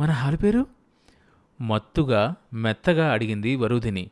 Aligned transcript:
మన 0.00 0.10
హాలు 0.10 0.36
పేరు? 0.36 0.66
మత్తుగా 1.60 2.34
మెత్తగా 2.52 3.12
అడిగింది 3.12 3.56
వరుదిని 3.56 4.10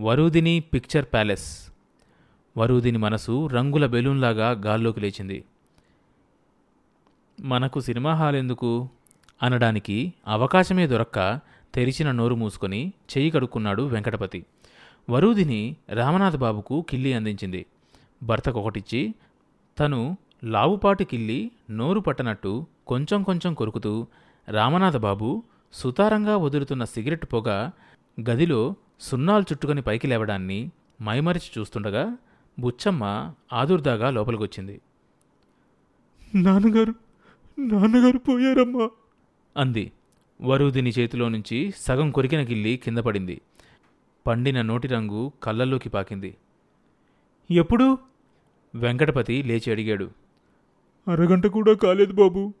వరుదిని 0.00 0.60
పిక్చర్ 0.60 1.04
ప్యాలెస్. 1.04 1.72
వరుదిని 2.56 2.98
మనసు 2.98 3.46
రంగుల 3.46 3.86
బెలూన్లాగా 3.86 4.50
గాల్లోకి 4.50 5.00
లేచింది. 5.00 5.44
మనకు 7.40 7.80
సినిమా 7.80 8.14
హాల్ 8.14 8.36
ఎందుకు? 8.36 8.88
అనడానికి 9.42 10.12
అవకాశమే 10.28 10.86
దొరక్క 10.86 11.40
తెరిచిన 11.74 12.10
నోరు 12.10 12.34
మూసుకొని 12.34 12.92
చెయ్యి 13.16 13.30
కడుక్కున్నాడు 13.30 13.82
వెంకటపతి. 13.82 14.46
వరుదిని 15.10 15.76
రామనాథ్ 15.90 16.36
బాబుకు 16.36 16.86
కిల్లి 16.88 17.14
అందించింది. 17.14 17.66
భర్తకొకటిచ్చి 18.22 19.14
తను 19.78 20.16
లావుపాటి 20.44 21.04
కిల్లి 21.04 21.50
నోరు 21.70 22.00
పట్టనట్టు 22.00 22.66
కొంచెం 22.86 23.22
కొంచెం 23.22 23.54
కొరుకుతూ 23.54 24.06
రామనాథ 24.48 24.96
బాబు 24.96 25.42
సుతారంగా 25.72 26.36
వదులుతున్న 26.36 26.84
సిగరెట్ 26.84 27.26
పొగ 27.32 27.70
గదిలో 28.30 28.74
సున్నాలు 29.00 29.42
చుట్టుకొని 29.42 29.82
పైకి 29.82 30.06
లేవడాన్ని 30.06 30.70
మైమరిచి 31.02 31.60
చూస్తుండగా 31.60 32.16
బుచ్చమ్మ 32.58 33.32
ఆదుర్దాగా 33.52 34.10
లోపలికొచ్చింది. 34.10 34.80
నాన్నగారు 36.34 36.94
నాన్నగారు 37.58 38.18
పోయారమ్మా. 38.18 38.90
అంది. 39.56 39.92
వరూదిని 40.42 40.90
చేతిలో 40.90 41.28
నుంచి 41.28 41.72
సగం 41.76 42.10
కొరికిన 42.10 42.42
గిల్లి 42.42 42.76
కింద 42.76 42.98
పడింది. 42.98 43.40
పండిన 44.26 44.62
నోటి 44.62 44.88
రంగు 44.88 45.32
కళ్ళల్లోకి 45.42 45.88
పాకింది. 45.88 46.36
ఎప్పుడు? 47.50 47.98
వెంకటపతి 48.74 49.42
లేచి 49.42 49.70
అడిగాడు. 49.70 50.10
అరగంట 51.08 51.46
కూడా 51.46 51.74
కాలేదు 51.74 52.12
బాబు. 52.12 52.54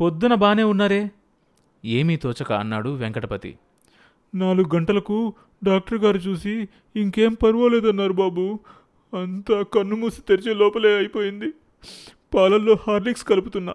పొద్దున 0.00 0.34
బానే 0.34 0.62
ఉన్నారే? 0.62 1.10
ఏమీ 1.84 2.16
తోచక 2.16 2.52
అన్నాడు 2.52 2.88
వెంకటపతి. 2.88 3.58
నాలుగు 4.34 4.76
గంటలకు 4.76 5.34
డాక్టర్ 5.64 5.98
గారు 5.98 6.16
చూసి 6.16 6.68
ఇంకేం 6.96 7.34
పర్వాలేదన్నారు 7.34 8.12
బాబు. 8.12 8.58
అంతా 9.20 9.62
కన్ను 9.62 9.96
మూసి 9.96 10.22
తెరిచే 10.22 10.54
లోపలే 10.54 10.96
అయిపోయింది. 10.96 11.52
పాలల్లో 12.34 12.76
హార్లిక్స్ 12.86 13.24
కలుపుతున్నా. 13.24 13.74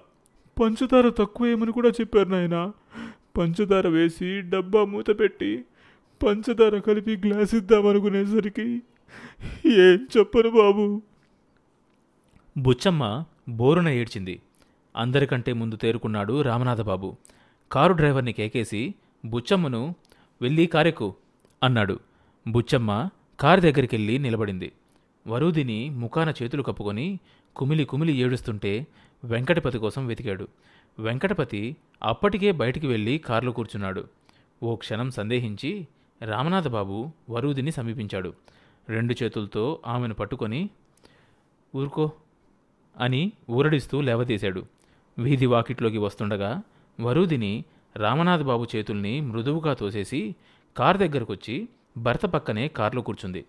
పంచదార 0.62 1.10
తక్కువేమని 1.10 1.72
కూడా 1.72 1.90
చెప్పారు 1.90 2.30
నాయన. 2.30 2.72
పంచదార 3.38 3.88
వేసి 3.88 4.42
డబ్బా 4.42 4.84
మూత 4.84 5.20
పెట్టి 5.20 5.64
పంచదార 6.26 6.78
కలిపి 6.78 7.18
గ్లాస్ 7.18 7.56
ఇద్దామనుకునేసరికి 7.56 8.82
ఏం 9.66 10.08
చెప్పను 10.18 10.50
బాబు. 10.50 11.02
బుచ్చమ్మ 12.58 13.24
బోరున 13.50 13.90
ఏడ్చింది. 13.90 14.42
అందరికంటే 14.96 15.54
ముందు 15.54 15.76
తేరుకున్నాడు 15.76 16.42
రామనాథబాబు. 16.42 17.16
కారు 17.72 17.94
డ్రైవర్ని 17.94 18.34
కేకేసి 18.34 18.94
బుచ్చమ్మను 19.26 19.96
వెళ్ళి 20.42 20.66
కారెక్కు 20.66 21.16
అన్నాడు. 21.64 22.00
బుచ్చమ్మ 22.48 23.10
కారు 23.40 23.62
దగ్గరికెళ్ళి 23.62 24.18
నిలబడింది. 24.18 24.72
వరూదిని 25.28 25.90
ముఖాన 25.90 26.34
చేతులు 26.44 26.64
కప్పుకొని 26.64 27.20
కుమిలి 27.56 27.86
కుమిలి 27.86 28.14
ఏడుస్తుంటే 28.14 28.88
వెంకటపతి 29.24 29.78
కోసం 29.78 30.08
వెతికాడు. 30.08 30.48
వెంకటపతి 31.00 31.76
అప్పటికే 32.04 32.52
బయటికి 32.52 32.88
వెళ్ళి 32.88 33.18
కారులో 33.18 33.52
కూర్చున్నాడు. 33.52 34.08
ఓ 34.64 34.76
క్షణం 34.76 35.12
సందేహించి 35.12 35.88
రామనాథబాబు 36.22 37.12
వరూదిని 37.30 37.72
సమీపించాడు. 37.72 38.34
రెండు 38.90 39.16
చేతులతో 39.24 39.80
ఆమెను 39.88 40.14
పట్టుకొని 40.14 40.70
ఊరుకో 41.76 42.12
అని 43.00 43.32
ఊరడిస్తూ 43.50 44.02
లేవదీశాడు. 44.02 44.66
వీధి 45.18 45.46
వాకిట్లోకి 45.46 45.98
వస్తుండగా 45.98 46.62
వరూదిని 47.02 47.66
రామనాథ్ 47.96 48.44
బాబు 48.44 48.68
చేతుల్ని 48.76 49.22
మృదువుగా 49.22 49.74
తోసేసి 49.74 50.36
కార్ 50.78 50.98
దగ్గరకొచ్చి 50.98 51.68
భర్త 51.98 52.26
పక్కనే 52.26 52.68
కారులో 52.68 53.02
కూర్చుంది. 53.02 53.46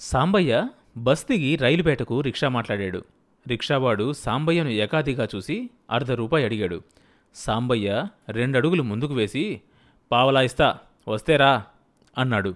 సాంబయ్య 0.00 0.68
బస్ 0.96 1.26
దిగి 1.30 1.56
రైలుపేటకు 1.56 2.20
రిక్షా 2.20 2.48
మాట్లాడాడు. 2.48 3.04
రిక్షావాడు 3.48 4.12
సాంబయ్యను 4.12 4.68
ఏకాదిగా 4.68 5.28
చూసి 5.34 5.70
అర్ధ 5.90 6.12
రూపాయి 6.12 6.44
అడిగాడు. 6.44 6.82
సాంబయ్య 7.34 8.06
రెండడుగులు 8.28 8.82
ముందుకు 8.82 9.14
వేసి 9.14 9.60
పావలా 10.12 10.42
ఇస్తా 10.42 10.78
వస్తేరా 11.08 11.66
అన్నాడు. 12.18 12.54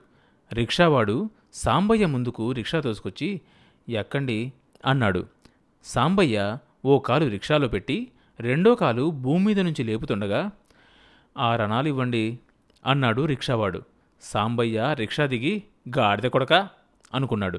రిక్షావాడు 0.52 1.30
సాంబయ్య 1.54 2.06
ముందుకు 2.06 2.52
రిక్షా 2.52 2.80
తోసుకొచ్చి 2.80 3.40
ఎక్కండి 3.88 4.52
అన్నాడు. 4.86 5.26
సాంబయ్య 5.84 6.58
ఓ 6.90 6.94
కాలు 6.98 7.26
రిక్షాలో 7.26 7.68
పెట్టి 7.68 7.96
రెండో 8.40 8.74
కాలు 8.74 9.10
భూమి 9.24 9.44
మీద 9.44 9.60
నుంచి 9.60 9.82
లేపుతుండగా 9.84 10.40
ఆ 11.36 11.56
రణాలు 11.56 11.88
ఇవ్వండి 11.88 12.24
అన్నాడు 12.86 13.22
రిక్షావాడు. 13.24 13.80
సాంబయ్య 14.22 14.94
రిక్షా 14.98 15.26
దిగి 15.26 15.54
గాడిద 15.88 16.28
కొడక 16.34 16.54
అనుకున్నాడు. 17.14 17.58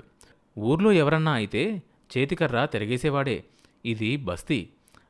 ఊర్లో 0.57 0.91
ఎవరన్నా 0.91 1.31
అయితే 1.31 1.63
చేతికర్ర 2.11 2.65
తిరగేసేవాడే 2.65 3.37
ఇది 3.85 4.17
బస్తీ 4.17 4.59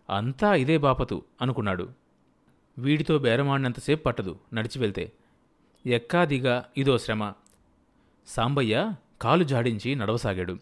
అంతా 0.10 0.56
ఇదే 0.56 0.78
బాపతు 0.78 1.18
అనుకున్నాడు. 1.42 1.86
వీడితో 2.78 3.18
బేరమాడినంతసేపు 3.18 4.04
పట్టదు 4.04 4.34
నడిచి 4.54 4.80
వెళ్తే. 4.80 5.06
ఎక్కా 5.86 6.26
దిగా 6.26 6.56
ఇదో 6.78 6.98
శ్రమ 6.98 7.34
సాంబయ్య 8.28 8.76
కాలు 9.22 9.44
జాడించి 9.44 9.96
నడవసాగాడు. 9.96 10.56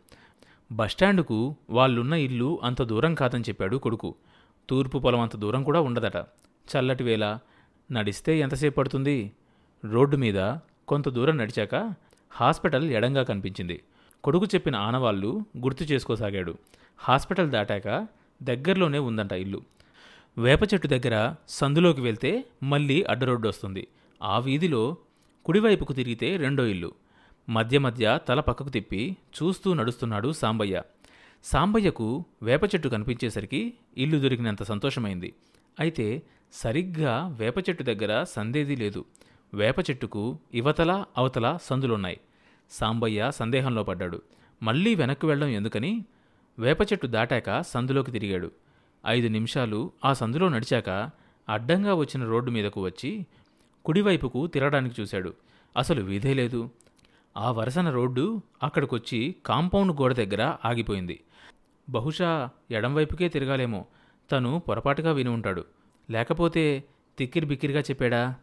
బస్టాండుకు 0.71 1.55
వాళ్ళున్న 1.69 2.13
ఇల్లు 2.13 2.59
అంత 2.63 2.81
దూరం 2.81 3.15
కాదని 3.15 3.41
చెప్పాడు 3.41 3.77
కొడుకు. 3.77 4.15
తూర్పు 4.69 4.97
పొలం 4.97 5.19
అంత 5.19 5.35
దూరం 5.35 5.63
కూడా 5.63 5.81
ఉండదట. 5.81 6.17
చల్లటి 6.67 7.03
వేళ 7.03 7.37
నడిస్తే 7.91 8.39
ఎంతసేపు 8.39 8.75
పడుతుంది? 8.75 9.31
రోడ్డు 9.85 10.17
మీద 10.17 10.53
కొంత 10.87 11.09
దూరం 11.09 11.37
నడిచాక 11.37 11.93
హాస్పిటల్ 12.31 12.89
ఎడంగా 12.89 13.23
కనిపించింది. 13.23 13.83
కొడుకు 14.23 14.45
చెప్పిన 14.45 14.75
ఆనవాళ్ళు 14.75 15.45
గుర్తు 15.57 15.83
చేసుకోసాగాడు. 15.83 16.57
హాస్పిటల్ 16.97 17.51
దాటాక 17.51 18.07
దగ్గరలోనే 18.43 18.99
ఉందంట 18.99 19.31
ఇల్లు. 19.31 19.61
వేప 20.37 20.73
చెట్టు 20.73 20.87
దగ్గర 20.87 21.35
సందులోకి 21.49 22.01
వెళ్తే 22.01 22.45
మళ్ళీ 22.63 23.03
అడ్డరోడ్డు 23.03 23.47
వస్తుంది. 23.47 23.87
ఆ 24.23 24.39
వీధిలో 24.39 24.97
కుడివైపుకు 25.45 25.93
తిరిగితే 25.93 26.37
రెండో 26.37 26.65
ఇల్లు. 26.65 26.91
మధ్య 27.49 27.79
మధ్య 27.79 28.19
తల 28.27 28.39
పక్కకు 28.39 28.69
తిప్పి 28.69 29.17
చూస్తూ 29.43 29.73
నడుస్తున్నాడు 29.73 30.31
సాంబయ్య. 30.31 30.81
సాంబయ్యకు 31.43 32.25
వేప 32.43 32.63
చెట్టు 32.63 32.89
కనిపించేసరికి 32.89 33.73
ఇల్లు 33.97 34.19
దొరికినంత 34.19 34.63
సంతోషమైంది. 34.63 35.33
అయితే 35.79 36.21
సరిగ్గా 36.53 37.27
వేప 37.27 37.57
చెట్టు 37.57 37.83
దగ్గర 37.83 38.23
సందేది 38.23 38.75
లేదు. 38.75 39.05
వేప 39.53 39.79
చెట్టుకు 39.79 40.37
ఇవతల 40.53 41.05
అవతల 41.17 41.57
సందులున్నాయి. 41.63 42.19
సాంబయ్య 42.71 43.31
సందేహంలో 43.35 43.83
పడ్డాడు. 43.83 44.21
మళ్ళీ 44.63 44.95
వెనక్కి 44.95 45.25
వెళ్ళడం 45.25 45.49
ఎందుకని? 45.49 46.05
వేప 46.59 46.81
చెట్టు 46.81 47.07
దాటాక 47.07 47.61
సందులోకి 47.61 48.11
తిరిగాడు. 48.11 48.51
ఐదు 49.07 49.27
నిమిషాలు 49.27 49.91
ఆ 50.05 50.13
సందులో 50.13 50.49
నడిచాక 50.49 51.09
అడ్డంగా 51.49 51.93
వచ్చిన 51.93 52.23
రోడ్డు 52.23 52.51
మీదకు 52.51 52.83
వచ్చి 52.83 53.25
కుడివైపుకు 53.85 54.47
తిరగడానికి 54.47 55.01
చూశాడు. 55.01 55.33
అసలు 55.77 56.01
వీధే 56.01 56.33
లేదు. 56.33 56.69
ఆ 57.37 57.51
వరసన 57.51 57.89
రోడ్డు 57.89 58.41
అక్కడికొచ్చి 58.63 59.35
కాంపౌండ్ 59.45 60.01
గోడ 60.01 60.13
దగ్గర 60.13 60.55
ఆగిపోయింది. 60.65 61.19
బహుశా 61.89 62.49
ఎడంవైపుకే 62.71 63.29
తిరగాలేమో. 63.29 63.85
తను 64.31 64.61
పొరపాటుగా 64.67 65.11
విని 65.11 65.29
ఉంటాడు. 65.29 65.65
లేకపోతే 66.11 66.83
తిక్కిరి 67.17 67.45
బిక్కిరిగా 67.45 67.79
చెప్పాడా? 67.79 68.35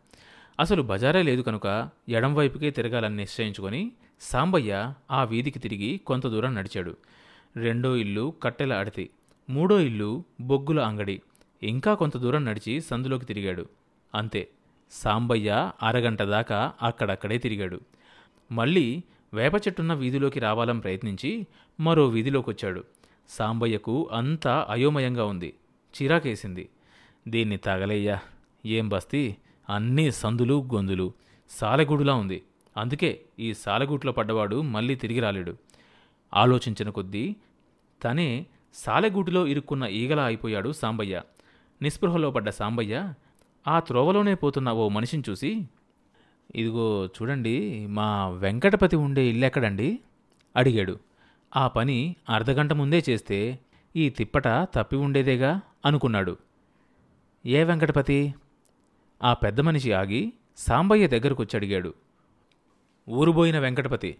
అసలు 0.60 0.82
బజారే 0.82 1.22
లేదు 1.22 1.42
కనుక 1.42 1.88
ఎడంవైపుకే 2.08 2.70
తిరగాలని 2.70 3.16
నిశ్చయించుకొని 3.16 3.92
సాంబయ్య 4.20 4.94
ఆ 5.10 5.24
వీధికి 5.24 5.58
తిరిగి 5.58 6.00
కొంత 6.06 6.26
దూరం 6.26 6.54
నడిచాడు. 6.54 6.96
రెండో 7.56 7.96
ఇల్లు 7.96 8.34
కట్టెల 8.42 8.72
అడతి 8.72 9.10
మూడో 9.50 9.80
ఇల్లు 9.80 10.24
బొగ్గుల 10.40 10.80
అంగడి. 10.80 11.22
ఇంకా 11.62 11.94
కొంత 11.94 12.16
దూరం 12.16 12.44
నడిచి 12.44 12.80
సందులోకి 12.80 13.24
తిరిగాడు. 13.24 13.66
అంతే. 14.14 14.48
సాంబయ్య 14.90 15.70
అరగంట 15.82 16.22
దాకా 16.22 16.72
అక్కడక్కడే 16.82 17.38
తిరిగాడు. 17.38 17.80
మళ్ళీ 18.52 19.02
వేప 19.34 19.54
చెట్టున్న 19.54 19.94
వీధిలోకి 19.94 20.40
రావాలని 20.40 20.80
ప్రయత్నించి 20.80 21.46
మరో 21.80 22.08
వీధిలోకి 22.08 22.50
వచ్చాడు 22.50 22.84
సాంబయ్యకు 23.28 24.08
అంతా 24.12 24.66
అయోమయంగా 24.70 25.24
ఉంది. 25.24 25.54
చిరాకేసింది. 26.02 26.68
దీన్ని 27.28 27.56
తగలయ్యా. 27.56 28.20
ఏం 28.66 28.88
బస్తీ? 28.88 29.36
అన్నీ 29.68 30.10
సందులు 30.10 30.68
గొందులు. 30.74 31.12
సాలెగూడులా 31.50 32.14
ఉంది. 32.14 32.42
అందుకే 32.76 33.20
ఈ 33.38 33.54
సాలెగూట్లో 33.54 34.12
పడ్డవాడు 34.12 34.62
మళ్ళీ 34.62 34.94
తిరిగి 34.94 35.20
రాలేడు. 35.20 35.56
ఆలోచించిన 36.34 36.90
కొద్దీ 36.90 37.36
తనే 38.04 38.46
సాలెగూటిలో 38.74 39.46
ఇరుక్కున్న 39.46 39.84
ఈగలా 39.84 40.24
అయిపోయాడు 40.24 40.72
సాంబయ్య. 40.72 41.22
నిస్పృహలో 41.82 42.30
పడ్డ 42.30 42.50
సాంబయ్య 42.50 43.14
ఆ 43.68 43.80
త్రోవలోనే 43.80 44.34
పోతున్న 44.34 44.72
ఓ 44.72 44.88
మనిషిని 44.88 45.22
చూసి 45.30 45.68
ఇదిగో 46.54 47.06
చూడండి 47.06 47.86
మా 47.86 48.28
వెంకటపతి 48.28 48.96
ఉండే 48.96 49.26
ఇల్లెక్కడండి 49.26 50.00
అడిగాడు. 50.56 50.98
ఆ 51.56 51.68
పని 51.68 52.16
అర్ధగంట 52.28 52.72
ముందే 52.72 53.04
చేస్తే 53.10 53.58
ఈ 53.96 54.10
తిప్పట 54.10 54.48
తప్పి 54.48 54.96
ఉండేదేగా? 54.96 55.60
అనుకున్నాడు. 55.86 56.36
ఏ 57.46 57.64
వెంకటపతి? 57.64 58.34
ఆ 59.22 59.34
పెద్ద 59.34 59.60
మనిషి 59.60 59.92
ఆగి 59.92 60.32
సాంబయ్య 60.56 61.06
దగ్గరకొచ్చి 61.06 61.56
అడిగాడు. 61.56 61.94
ఊరుబోయిన 63.10 63.58
వెంకటపతి 63.58 64.16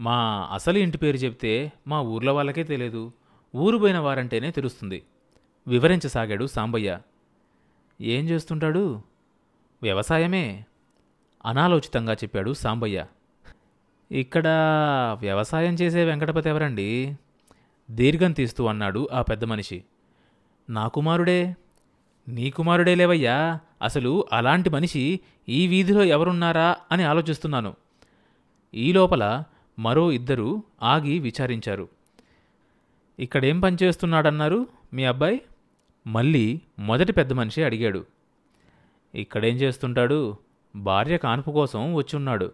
మా 0.00 0.48
అసలు 0.52 0.78
ఇంటి 0.78 0.98
పేరు 0.98 1.16
చెప్తే 1.16 1.72
మా 1.86 2.00
ఊర్లో 2.00 2.34
వాళ్ళకే 2.34 2.62
తెలియదు. 2.62 3.12
ఊరుబోయిన 3.56 3.98
వారంటేనే 3.98 4.50
తెలుస్తుంది. 4.50 5.02
వివరించసాగాడు 5.66 6.46
సాంబయ్య. 6.46 6.98
ఏం 8.00 8.28
చేస్తుంటాడు? 8.28 9.02
వ్యవసాయమే. 9.82 10.64
అనాలోచితంగా 11.46 12.12
చెప్పాడు 12.12 12.52
సాంబయ్య. 12.52 13.06
ఇక్కడ 14.12 14.48
వ్యవసాయం 15.20 15.74
చేసే 15.74 16.04
వెంకటపతి 16.04 16.48
ఎవరండి? 16.48 17.16
దీర్ఘం 17.90 18.32
తీస్తూ 18.32 18.66
అన్నాడు 18.66 19.08
ఆ 19.12 19.22
పెద్ద 19.22 19.44
మనిషి. 19.44 19.84
నా 20.70 20.88
కుమారుడే? 20.88 21.56
నీ 22.28 22.50
కుమారుడే 22.50 22.94
లేవయ్యా? 22.94 23.60
అసలు 23.82 24.24
అలాంటి 24.32 24.70
మనిషి 24.70 25.20
ఈ 25.48 25.66
వీధిలో 25.66 26.04
ఎవరున్నారా 26.04 26.76
అని 26.92 27.02
ఆలోచిస్తున్నాను. 27.02 27.74
ఈ 28.74 28.92
లోపల 28.92 29.44
మరో 29.78 30.12
ఇద్దరు 30.12 30.62
ఆగి 30.82 31.18
విచారించారు. 31.18 31.88
ఇక్కడేం 33.18 33.60
పనిచేస్తున్నాడన్నారు 33.60 34.66
మీ 34.92 35.04
అబ్బాయి? 35.04 35.42
మళ్ళీ 36.06 36.60
మొదటి 36.78 37.12
పెద్ద 37.12 37.32
మనిషి 37.32 37.64
అడిగాడు. 37.64 38.04
ఇక్కడేం 39.14 39.56
చేస్తుంటాడు? 39.56 40.36
భార్య 40.76 41.18
కాన్పు 41.18 41.50
కోసం 41.50 41.94
వచ్చున్నాడు 41.94 42.52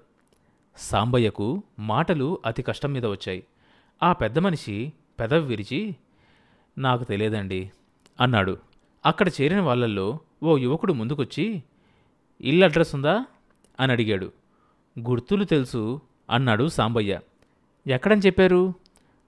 సాంబయ్యకు 0.77 1.63
మాటలు 1.79 2.39
అతి 2.47 2.63
కష్టం 2.63 2.93
మీద 2.93 3.07
వచ్చాయి. 3.07 3.45
ఆ 4.03 4.13
పెద్ద 4.13 4.39
మనిషి 4.39 4.93
పెదవి 5.21 5.47
విరిచి 5.47 5.97
నాకు 6.79 7.05
తెలియదండి 7.05 7.71
అన్నాడు. 8.21 8.59
అక్కడ 9.07 9.29
చేరిన 9.29 9.61
వాళ్ళల్లో 9.61 10.19
ఓ 10.43 10.57
యువకుడు 10.57 10.93
ముందుకొచ్చి 10.93 11.63
ఇల్లు 12.41 12.65
అడ్రస్ 12.65 12.95
ఉందా? 12.95 13.25
అని 13.81 13.93
అడిగాడు. 13.93 14.33
గుర్తులు 14.99 15.45
తెలుసు 15.45 16.01
అన్నాడు 16.31 16.69
సాంబయ్య. 16.69 17.21
ఎక్కడని 17.87 18.21
చెప్పారు? 18.21 18.75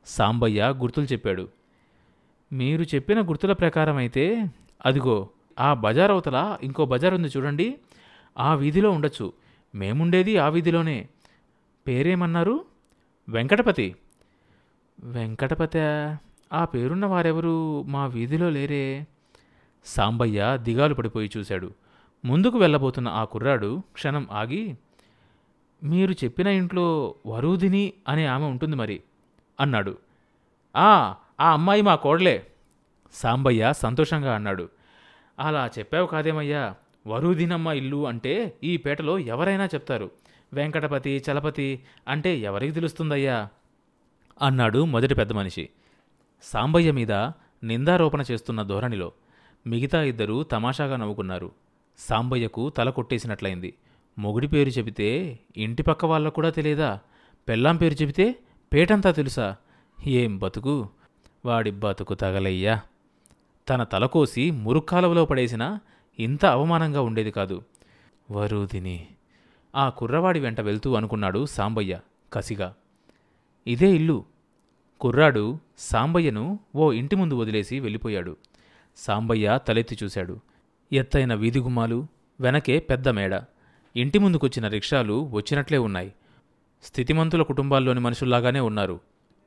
సాంబయ్య 0.06 0.74
గుర్తులు 0.76 1.04
చెప్పాడు. 1.04 1.48
మీరు 2.52 2.82
చెప్పిన 2.82 3.20
గుర్తుల 3.20 3.52
ప్రకారం 3.52 3.96
అయితే 3.96 4.44
అదిగో 4.86 5.28
ఆ 5.60 5.74
బజార్ 5.74 6.10
అవతల 6.10 6.58
ఇంకో 6.62 6.84
బజార్ 6.84 7.14
ఉంది 7.14 7.28
చూడండి 7.28 7.78
ఆ 8.38 8.54
వీధిలో 8.54 8.90
ఉండొచ్చు. 8.90 9.32
మేముండేది 9.74 10.36
ఆ 10.36 10.48
వీధిలోనే. 10.48 11.08
పేరేమన్నారు? 11.86 12.64
వెంకటపతి. 13.28 13.96
వెంకటపతి 15.04 15.78
ఆ 16.52 16.64
పేరున్న 16.64 17.06
వారెవరు? 17.06 17.82
మా 17.82 18.06
వీధిలో 18.06 18.50
లేరే. 18.50 19.06
సాంబయ్య 19.84 20.58
దిగాలు 20.62 20.94
పడిపోయి 20.94 21.30
చూశాడు. 21.36 21.74
ముందుకు 22.24 22.58
వెళ్ళబోతున్న 22.58 23.08
ఆ 23.08 23.24
కుర్రాడు 23.24 23.82
క్షణం 23.92 24.28
ఆగి 24.32 24.78
మీరు 25.82 26.12
చెప్పిన 26.12 26.46
ఇంట్లో 26.46 27.14
వరూధిని 27.26 27.92
అనే 28.08 28.26
ఆమె 28.26 28.44
ఉంటుంది 28.44 28.76
మరి 28.76 29.02
అన్నాడు. 29.60 29.98
ఆ 30.76 31.14
ఆ 31.40 31.52
అమ్మాయి 31.52 31.82
మా 31.82 31.94
కోడలే 31.94 32.46
సాంబయ్య 33.12 33.72
సంతోషంగా 33.72 34.34
అన్నాడు. 34.34 34.68
అలా 35.38 35.70
చెప్పావు 35.78 36.06
కాదేమయ్యా? 36.06 36.74
వరుదినమ్మ 37.06 37.68
ఇల్లు 37.68 38.06
అంటే 38.06 38.56
ఈ 38.64 38.76
పేటలో 38.76 39.18
ఎవరైనా 39.18 39.64
చెప్తారు. 39.66 40.10
వెంకటపతి 40.52 41.24
చలపతి 41.30 41.82
అంటే 42.08 42.38
ఎవరికి 42.38 42.72
తెలుస్తుందయ్యా? 42.72 43.48
అన్నాడు 44.42 44.84
మొదటి 44.84 45.14
పెద్ద 45.14 45.32
మనిషి. 45.32 45.68
సాంబయ్య 46.42 46.92
మీద 46.92 47.12
నిందారోపణ 47.62 48.22
చేస్తున్న 48.30 48.62
ధోరణిలో 48.62 49.12
మిగతా 49.66 50.02
ఇద్దరు 50.02 50.42
తమాషాగా 50.42 50.96
నవ్వుకున్నారు. 50.96 51.52
సాంబయ్యకు 51.98 52.70
తల 52.70 52.90
కొట్టేసినట్లయింది. 52.90 53.74
మొగుడి 54.18 54.48
పేరు 54.48 54.68
చెబితే 54.68 55.38
ఇంటి 55.56 55.82
పక్క 55.82 56.04
వాళ్ళకు 56.04 56.34
కూడా 56.34 56.50
తెలియదా? 56.50 56.98
పెళ్ళాం 57.48 57.76
పేరు 57.76 57.94
చెబితే 57.94 58.34
పేటంతా 58.72 59.10
తెలుసా? 59.10 59.56
ఏం 60.06 60.38
బతుకు? 60.38 60.88
వాడి 61.44 61.70
బతుకు 61.70 62.14
తగలయ్యా. 62.14 62.80
తన 63.68 63.82
తలకోసి 63.82 64.50
మురుక్కాలవలో 64.50 65.24
పడేసినా 65.24 65.80
ఇంత 66.18 66.46
అవమానంగా 66.46 67.00
ఉండేది 67.00 67.30
కాదు. 67.30 67.62
వరుదిని 68.30 69.06
ఆ 69.74 69.88
కుర్రవాడి 69.88 70.40
వెంట 70.40 70.60
వెళ్తూ 70.60 70.94
అనుకున్నాడు 70.94 71.46
సాంబయ్య 71.46 72.00
కసిగా. 72.32 72.74
ఇదే 73.66 73.92
ఇల్లు. 73.92 74.24
కుర్రాడు 75.00 75.58
సాంబయ్యను 75.78 76.58
ఓ 76.76 76.92
ఇంటి 76.92 77.16
ముందు 77.16 77.34
వదిలేసి 77.34 77.80
వెళ్ళిపోయాడు. 77.80 78.36
సాంబయ్య 78.96 79.58
తలెత్తి 79.68 79.98
చూశాడు. 80.04 80.40
ఎత్తైన 80.92 81.34
వీధిగుమ్మాలు 81.34 82.06
వెనకే 82.40 82.78
పెద్ద 82.78 83.08
మేడ. 83.08 83.40
ఇంటి 83.96 84.18
ముందుకొచ్చిన 84.18 84.68
రిక్షాలు 84.68 85.28
వచ్చినట్లే 85.28 85.78
ఉన్నాయి. 85.78 86.14
స్థితిమంతుల 86.82 87.42
కుటుంబాల్లోని 87.42 88.00
మనుషుల్లాగానే 88.00 88.60
ఉన్నారు. 88.60 89.00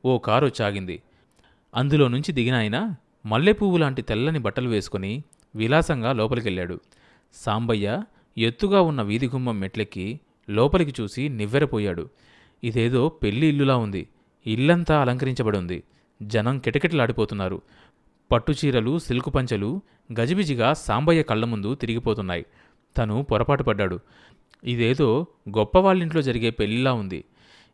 ఓ 0.06 0.18
కారు 0.18 0.52
చాగింది. 0.62 1.02
అందులో 1.76 2.08
నుంచి 2.08 2.32
దిగిన 2.32 2.56
ఆయన 2.56 2.96
మల్లెపువ్వు 3.26 3.78
లాంటి 3.78 4.02
తెల్లని 4.02 4.40
బట్టలు 4.40 4.70
వేసుకుని 4.70 5.24
విలాసంగా 5.56 6.14
లోపలికెళ్ళాడు. 6.14 6.80
సాంబయ్య 7.34 8.04
ఎత్తుగా 8.38 8.82
ఉన్న 8.82 9.02
వీధి 9.02 9.28
గుమ్మం 9.28 9.60
మెట్లెక్కి 9.60 10.20
లోపలికి 10.50 11.02
చూసి 11.02 11.30
నివ్వెరపోయాడు. 11.30 12.10
ఇదేదో 12.64 13.10
పెళ్ళి 13.10 13.48
ఇల్లులా 13.48 13.78
ఉంది. 13.78 14.08
ఇల్లంతా 14.48 15.02
అలంకరించబడి 15.02 15.58
ఉంది 15.58 15.84
జనం 16.22 16.60
కిటకిటలాడిపోతున్నారు. 16.60 17.62
పట్టుచీరలు 18.32 19.00
సిల్కు 19.00 19.30
పంచెలు 19.30 19.82
గజిబిజిగా 20.20 20.74
సాంబయ్య 20.74 21.24
కళ్ళ 21.24 21.46
ముందు 21.46 21.76
తిరిగిపోతున్నాయి. 21.76 22.46
తను 22.98 23.24
పొరపాటు 23.32 23.64
పడ్డాడు. 23.64 24.00
ఇదేదో 24.64 25.28
గొప్పవాళ్ళింట్లో 25.50 26.22
జరిగే 26.22 26.50
పెళ్ళిలా 26.50 26.94
ఉంది. 26.94 27.24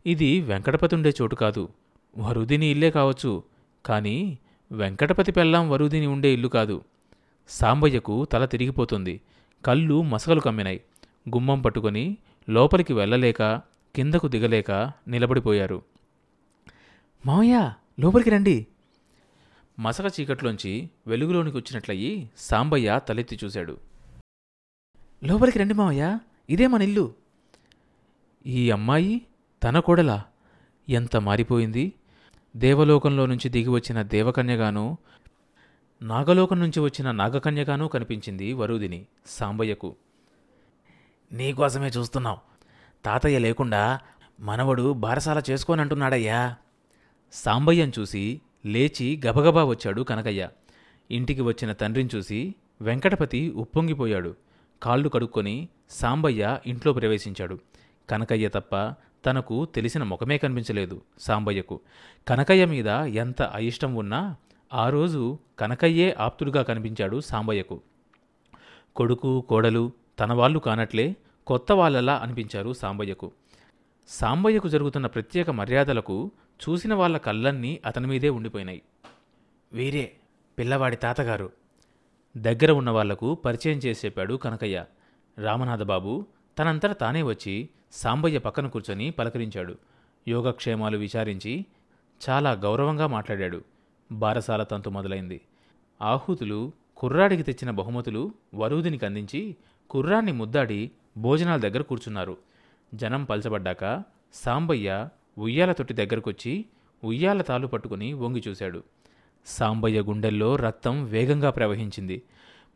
ఇది 0.06 0.42
వెంకటపతి 0.42 0.96
ఉండే 0.96 1.14
చోటు 1.22 1.36
కాదు. 1.36 1.70
వరుదిని 2.18 2.66
ఇల్లే 2.66 2.92
కావచ్చు. 2.92 3.44
కానీ 3.86 4.38
వెంకటపతి 4.72 5.32
పెళ్ళాం 5.32 5.70
వరుదిని 5.70 6.08
ఉండే 6.08 6.34
ఇల్లు 6.34 6.48
కాదు. 6.48 6.82
సాంబయ్యకు 7.48 8.26
తల 8.26 8.46
తిరిగిపోతుంది. 8.46 9.22
కళ్ళు 9.66 10.02
మసకలు 10.02 10.40
కమ్మినాయి. 10.40 10.82
గుమ్మం 11.30 11.62
పట్టుకొని 11.62 12.18
లోపలికి 12.50 12.94
వెళ్ళలేక 12.94 13.62
కిందకు 13.96 14.28
దిగలేక 14.28 14.72
నిలబడిపోయారు. 15.08 15.82
మామయ్య 17.26 17.74
లోపలికి 18.00 18.30
రండి. 18.30 18.68
మసక 19.80 20.20
చీకట్లోంచి 20.20 20.90
వెలుగులోనికి 21.08 21.58
వచ్చినట్లయి 21.58 22.30
సాంబయ్య 22.38 23.00
తలెత్తి 23.10 23.40
చూశాడు. 23.44 23.78
లోపలికి 25.24 25.60
రండి 25.60 25.74
మావయ్య 25.74 26.20
ఇదే 26.50 26.68
మన 26.68 26.82
ఇల్లు. 26.82 27.14
ఈ 28.46 28.72
అమ్మాయి 28.72 29.22
తన 29.64 29.80
కోడలా. 29.80 30.24
ఎంత 30.90 31.18
మారిపోయింది. 31.18 31.94
దేవలోకంలో 32.56 33.26
నుంచి 33.26 33.50
దిగి 33.50 33.70
వచ్చిన 33.70 34.02
దేవకన్యగానో 34.02 34.98
నాగలోకం 36.02 36.60
నుంచి 36.60 36.80
వచ్చిన 36.80 37.12
నాగకన్యగానూ 37.12 37.88
కనిపించింది 37.88 38.54
వరుదిని 38.54 39.06
సాంబయ్యకు. 39.26 39.96
నీకోసమే 41.32 41.88
చూస్తున్నాం. 41.88 42.38
తాతయ్య 43.06 43.40
లేకుండా 43.40 44.00
మనవడు 44.40 44.94
బారసాల 44.94 45.42
చేసుకోనంటున్నాడయ్యా. 45.50 46.56
సాంబయ్యం 47.34 47.92
చూసి 48.00 48.42
లేచి 48.66 49.22
గబగబా 49.26 49.64
వచ్చాడు 49.64 50.02
కనకయ్య. 50.02 50.50
ఇంటికి 51.12 51.42
వచ్చిన 51.42 51.74
తండ్రిని 51.74 52.10
చూసి 52.16 52.56
వెంకటపతి 52.82 53.50
ఉప్పొంగిపోయాడు. 53.50 54.36
కాళ్ళు 54.84 55.10
కడుక్కొని 55.10 55.70
సాంబయ్య 55.90 56.60
ఇంట్లో 56.66 56.94
ప్రవేశించాడు. 56.94 57.60
కనకయ్య 58.10 58.50
తప్ప 58.50 58.96
తనకు 59.26 59.66
తెలిసిన 59.66 60.04
ముఖమే 60.04 60.38
కనిపించలేదు 60.38 61.02
సాంబయ్యకు. 61.20 61.80
కనకయ్య 62.28 62.66
మీద 62.66 62.88
ఎంత 62.88 63.42
అయిష్టం 63.42 63.96
ఉన్నా 63.96 64.36
ఆ 64.74 64.90
రోజు 64.90 65.40
కనకయ్యే 65.60 66.16
ఆప్తుడుగా 66.20 66.62
కనిపించాడు 66.62 67.20
సాంబయ్యకు. 67.20 67.82
కొడుకు 68.96 69.42
కోడలు 69.42 69.92
తన 70.20 70.34
వాళ్ళు 70.34 70.60
కానట్లే 70.60 71.16
కొత్త 71.48 71.72
వాళ్ళలా 71.72 72.16
అనిపించారు 72.16 72.74
సాంబయ్యకు. 72.74 73.32
సాంబయ్యకు 74.08 74.68
జరుగుతున్న 74.68 75.08
ప్రత్యేక 75.08 75.50
మర్యాదలకు 75.50 76.32
చూసిన 76.70 76.94
వాళ్ళ 76.94 77.18
కళ్ళన్నీ 77.18 77.80
అతని 77.86 78.08
మీదే 78.08 78.30
ఉండిపోయినాయి. 78.30 78.82
వీరే 79.74 80.12
పిల్లవాడి 80.60 80.96
తాతగారు. 80.96 81.52
దగ్గర 82.38 82.72
ఉన్న 82.72 82.90
వాళ్ళకు 82.90 83.36
పరిచయం 83.36 83.78
చేసి 83.78 84.08
చెప్పాడు 84.08 84.34
కనకయ్య. 84.34 84.86
రామనాథబాబు 85.38 86.26
తనంతట 86.58 87.00
తానే 87.00 87.22
వచ్చి 87.22 87.70
సాంబయ్య 87.92 88.38
పక్కన 88.38 88.68
కూర్చొని 88.68 89.12
పలకరించాడు. 89.12 89.76
యోగక్షేమాలు 90.28 90.98
విచారించి 90.98 91.66
చాలా 92.30 92.52
గౌరవంగా 92.52 93.08
మాట్లాడాడు. 93.08 93.73
బారసాల 94.14 94.64
తంతు 94.64 94.90
మొదలైంది. 94.90 95.42
ఆహూతులు 96.02 96.72
కుర్రాడికి 96.98 97.44
తెచ్చిన 97.44 97.72
బహుమతులు 97.72 98.32
వరూదినికి 98.56 99.06
అందించి 99.06 99.56
కుర్రాన్ని 99.90 100.32
ముద్దాడి 100.32 100.92
భోజనాల 101.18 101.60
దగ్గర 101.60 101.82
కూర్చున్నారు. 101.82 102.38
జనం 102.94 103.24
పలచబడ్డాక 103.24 104.04
సాంబయ్య 104.34 105.10
ఉయ్యాల 105.38 105.72
తొట్టి 105.72 105.94
దగ్గరకొచ్చి 105.94 106.66
ఉయ్యాల 107.04 107.42
తాలు 107.42 107.68
పట్టుకుని 107.68 108.14
వంగి 108.14 108.44
చూశాడు. 108.48 108.84
సాంబయ్య 109.46 110.02
గుండెల్లో 110.02 110.56
రక్తం 110.56 111.06
వేగంగా 111.06 111.50
ప్రవహించింది. 111.50 112.22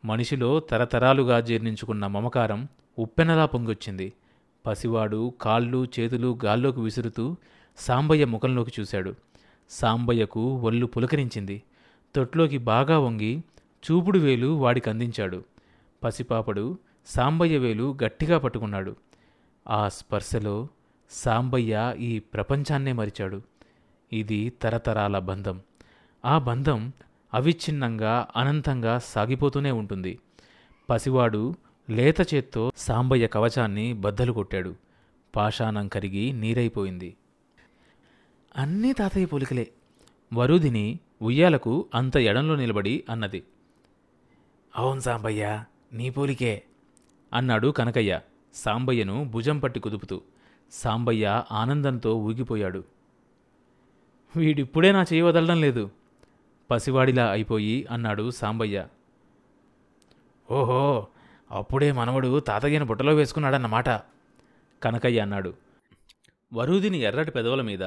మనిషిలో 0.04 0.60
తరతరాలుగా 0.60 1.40
జీర్ణించుకున్న 1.40 2.06
మమకారం 2.06 2.68
ఉప్పెనలా 2.98 3.46
పొంగొచ్చింది. 3.46 4.12
పసివాడు 4.66 5.34
కాళ్ళు 5.40 5.86
చేతులు 6.00 6.38
గాల్లోకి 6.44 6.80
విసురుతూ 6.80 7.36
సాంబయ్య 7.78 8.24
ముఖంలోకి 8.24 8.72
చూశాడు. 8.80 9.14
సాంబయ్యకు 9.70 10.56
ఒళ్ళు 10.56 10.86
పులకరించింది. 10.86 11.62
తొట్లోకి 12.14 12.58
బాగా 12.58 12.98
వంగి 12.98 13.42
చూపుడు 13.84 14.18
వేలు 14.18 14.46
వాడికి 14.46 14.90
అందించాడు 14.90 15.44
పసిపాపడు 16.02 16.78
సాంబయ్య 17.06 17.58
వేలు 17.58 17.98
గట్టిగా 18.04 18.38
పట్టుకున్నాడు. 18.38 18.96
ఆ 19.68 19.88
స్పర్శలో 19.88 20.68
సాంబయ్య 21.10 21.94
ఈ 21.98 22.18
ప్రపంచాన్నే 22.18 22.92
మరిచాడు. 22.92 23.42
ఇది 24.12 24.52
తరతరాల 24.62 25.18
బంధం. 25.18 25.60
ఆ 26.24 26.38
బంధం 26.38 26.92
అవిచ్ఛిన్నంగా 27.34 28.26
అనంతంగా 28.36 28.98
సాగిపోతూనే 28.98 29.70
ఉంటుంది. 29.70 30.18
పసివాడు 30.90 31.54
లేత 31.90 32.34
చేత్తో 32.34 32.72
సాంబయ్య 32.76 33.26
కవచాన్ని 33.26 33.92
బద్దలు 33.92 34.32
కొట్టాడు. 34.32 34.74
పాషాణం 35.36 35.88
కరిగి 35.88 36.32
నీరైపోయింది. 36.32 37.16
అన్నీ 38.56 38.92
తాతయ్య 38.92 39.26
పోలికలే. 39.26 39.70
వరుదిని 40.34 40.98
ఉయ్యాలకు 41.22 41.88
అంత 41.94 42.16
ఎడంలో 42.16 42.56
నిలబడి 42.56 43.04
అన్నది. 43.10 43.42
అవును 44.76 45.00
సాంబయ్య 45.00 45.64
నీ 45.92 46.10
పోలికే 46.10 46.62
అన్నాడు 47.34 47.68
కనకయ్య 47.68 48.20
సాంబయ్యను 48.54 49.24
భుజం 49.24 49.58
పట్టి 49.58 49.80
కుదుపుతూ. 49.80 50.22
సాంబయ్య 50.72 51.44
ఆనందంతో 51.52 52.14
ఊగిపోయాడు. 52.14 52.84
వీడిప్పుడే 54.36 54.92
నా 54.92 55.02
చేయి 55.02 55.22
వదలడం 55.22 55.60
లేదు. 55.60 55.90
పసివాడిలా 56.70 57.30
అయిపోయి 57.30 57.86
అన్నాడు 57.90 58.30
సాంబయ్య. 58.30 58.86
ఓహో 60.50 61.06
అప్పుడే 61.50 61.92
మనవడు 61.92 62.40
తాతయ్యను 62.40 62.84
బుట్టలో 62.84 63.14
వేసుకున్నాడన్నమాట 63.14 63.88
కనకయ్య 64.82 65.20
అన్నాడు. 65.20 65.54
వరూదిని 66.54 66.98
ఎర్రటి 66.98 67.30
పెదవుల 67.30 67.62
మీద 67.62 67.82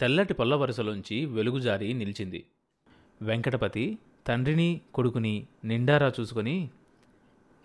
తెల్లటి 0.00 0.34
పళ్ళ 0.34 0.54
వరుసలోంచి 0.54 1.24
వెలుగుజారి 1.24 1.92
నిలిచింది. 1.92 2.46
వెంకటపతి 3.22 3.98
తండ్రిని 4.26 4.80
కొడుకుని 4.94 5.46
నిండారా 5.64 6.12
చూసుకొని 6.20 6.70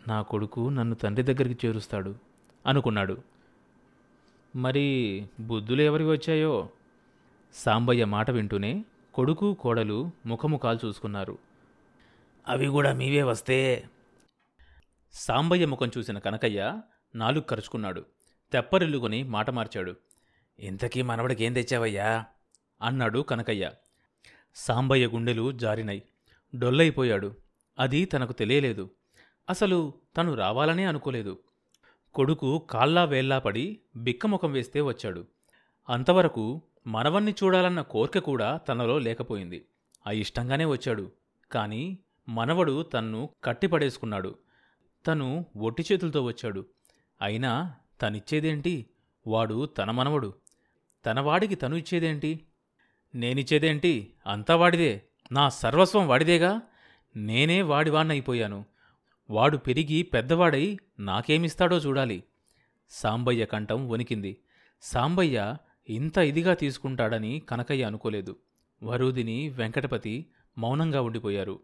నా 0.08 0.22
కొడుకు 0.22 0.70
నన్ను 0.70 0.96
తండ్రి 0.96 1.34
దగ్గరికి 1.34 1.68
చేరుస్తాడు 1.68 2.16
అనుకున్నాడు. 2.68 3.18
మరి 4.56 4.86
బుద్ధులు 5.40 5.82
ఎవరికి 5.82 6.10
వచ్చాయో? 6.10 6.70
సాంబయ్య 7.54 8.06
మాట 8.06 8.32
వింటూనే 8.32 8.86
కొడుకు 9.14 9.54
కోడలు 9.54 10.12
ముఖముఖాలు 10.26 10.80
చూసుకున్నారు. 10.86 11.38
అవి 12.48 12.68
కూడా 12.68 12.94
మీవే 12.94 13.24
వస్తే? 13.24 13.90
సాంబయ్య 15.14 15.66
ముఖం 15.66 15.92
చూసిన 15.98 16.20
కనకయ్య 16.20 16.82
నాలుగు 17.16 17.42
కరుచుకున్నాడు. 17.42 18.06
తెప్పరిల్లుకొని 18.52 19.24
మాట 19.24 19.50
మార్చాడు. 19.50 19.96
ఇంతకీ 20.60 21.02
మనవడికి 21.02 21.44
ఏం 21.44 21.54
తెచ్చావయ్యా? 21.54 22.26
అన్నాడు 22.82 23.20
కనకయ్య. 23.20 23.72
సాంబయ్య 24.56 25.08
గుండెలు 25.08 25.52
జారినై. 25.52 26.02
డొల్లైపోయాడు. 26.56 27.36
అది 27.80 28.06
తనకు 28.06 28.34
తెలియలేదు. 28.34 28.90
అసలు 29.50 29.94
తను 30.18 30.34
రావాలనే 30.34 30.86
అనుకోలేదు. 30.86 31.40
కొడుకు 32.14 32.68
కాళ్ళా 32.70 33.04
వేల్లా 33.04 33.40
పడి 33.40 33.82
బిక్కముఖం 33.96 34.52
వేస్తే 34.52 34.82
వచ్చాడు. 34.82 35.28
అంతవరకు 35.90 36.62
మనవన్ని 36.88 37.36
చూడాలన్న 37.44 37.82
కోరిక 37.82 38.20
కూడా 38.20 38.58
తనలో 38.58 39.00
లేకపోయింది. 39.00 39.66
ఆ 40.08 40.12
ఇష్టంగానే 40.12 40.66
వచ్చాడు. 40.66 41.12
కాని 41.52 41.98
మనవడు 42.30 42.82
తన్ను 42.84 43.30
కట్టిపడేసుకున్నాడు. 43.44 44.36
తను 45.08 45.46
ఒట్టి 45.58 45.84
చేతులతో 45.92 46.24
వచ్చాడు. 46.24 46.66
అయినా 47.22 47.76
తనిచ్చేదేంటి? 48.02 48.90
వాడు 49.28 49.66
తన 49.66 49.92
మనవడు. 49.92 50.34
తన 51.06 51.20
వాడికి 51.20 51.56
తను 51.56 51.76
ఇచ్చేదేంటి? 51.76 52.40
నేనిచ్చేదేంటి? 53.16 54.14
అంతా 54.28 54.56
వాడిదే. 54.56 55.02
నా 55.32 55.50
సర్వస్వం 55.50 56.08
వాడిదేగా? 56.08 56.62
నేనే 57.16 57.62
వాడివాణ్ణయిపోయాను 57.62 58.66
వాడు 59.30 59.58
పెరిగి 59.58 60.04
పెద్దవాడై 60.04 60.78
నాకేమిస్తాడో 61.00 61.78
చూడాలి. 61.78 62.24
సాంబయ్య 62.90 63.46
కంఠం 63.46 63.90
వణికింది. 63.90 64.38
సాంబయ్య 64.82 65.58
ఇంత 65.90 66.18
ఇదిగా 66.18 66.54
తీసుకుంటాడని 66.54 67.42
కనకయ్య 67.50 67.84
అనుకోలేదు. 67.84 68.36
వరూదిని 68.84 69.50
వెంకటపతి 69.50 70.26
మౌనంగా 70.58 71.02
ఉండిపోయారు. 71.02 71.60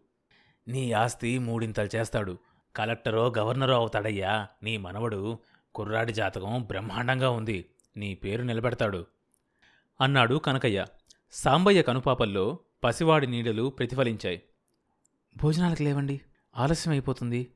నీ 0.68 0.92
ఆస్తి 0.92 1.38
మూడింతలు 1.38 1.96
చేస్తాడు. 1.96 2.38
కలెక్టరో 2.76 3.32
గవర్నరో 3.38 3.74
అవుతాడయ్యా. 3.74 4.46
నీ 4.62 4.76
మనవడు 4.76 5.38
కుర్రాడి 5.74 6.12
జాతకం 6.12 6.62
బ్రహ్మాండంగా 6.62 7.30
ఉంది. 7.30 7.64
నీ 7.96 8.14
పేరు 8.14 8.42
నిలబెడతాడు. 8.42 9.06
అన్నాడు 10.00 10.34
కనకయ్య. 10.34 10.86
సాంబయ్య 11.32 11.82
కనుపాపల్లో 11.82 12.58
పసివాడి 12.84 13.26
నీడలు 13.26 13.68
ప్రతిఫలించాయి. 13.68 14.42
భోజనాలకు 15.36 15.82
లేవండి. 15.82 16.20
ఆలస్యం 16.56 16.92
అయిపోతుంది 16.92 17.52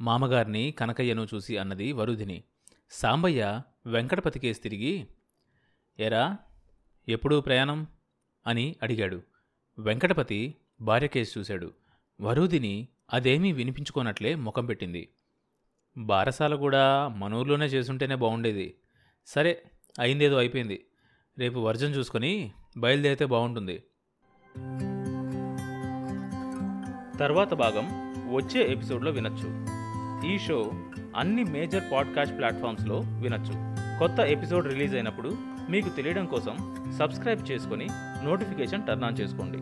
మామగారిని 0.00 0.70
కనకయ్యను 0.70 1.26
చూసి 1.34 1.56
అన్నది 1.56 1.92
వరుధిని. 1.92 2.44
సాంబయ్య 2.90 3.62
వెంకటపతికేసి 3.86 4.60
తిరిగి 4.60 5.08
ఎరా 5.98 6.36
ఎప్పుడు 7.08 7.40
ప్రయాణం? 7.40 7.86
అని 8.46 8.76
అడిగాడు. 8.82 9.22
వెంకటపతి 9.78 10.54
భార్యకేసి 10.80 11.38
చూశాడు. 11.38 11.72
వరుదిని 12.20 12.88
అదేమీ 13.12 13.52
వినిపించుకోనట్లే 13.52 14.34
ముఖం 14.34 14.66
పెట్టింది. 14.66 15.08
బారసాల 15.98 16.54
కూడా 16.54 17.08
మనూర్లోనే 17.08 17.66
చేసుంటేనే 17.66 18.14
బాగుండేది 18.14 18.74
సరే 19.26 19.62
అయిందేదో 20.00 20.36
అయిపోయింది. 20.36 20.87
రేపు 21.38 21.58
వర్జం 21.58 21.88
చూసుకొని 21.88 22.50
బయలుదేరితే 22.78 23.24
బాగుంటుంది. 23.24 23.82
తర్వాత 27.18 27.54
భాగం 27.54 27.88
వచ్చే 28.34 28.72
ఎపిసోడ్లో 28.72 29.10
వినొచ్చు. 29.10 29.66
ఈ 30.34 30.38
షో 30.38 30.72
అన్ని 31.16 31.44
మేజర్ 31.44 31.92
పాడ్కాస్ట్ 31.92 32.38
ప్లాట్ఫామ్స్లో 32.38 32.98
వినొచ్చు. 32.98 33.52
కొత్త 33.98 34.20
ఎపిసోడ్ 34.20 34.66
రిలీజ్ 34.66 34.94
అయినప్పుడు 34.94 35.36
మీకు 35.70 35.88
తెలియడం 35.88 36.26
కోసం 36.26 36.76
సబ్స్క్రైబ్ 36.98 37.50
చేసుకొని 37.50 37.88
నోటిఫికేషన్ 38.24 38.86
టర్న్ 38.86 39.04
ఆన్ 39.04 39.20
చేసుకోండి. 39.20 39.58